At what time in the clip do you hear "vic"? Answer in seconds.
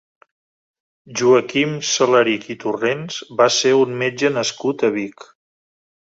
4.99-5.31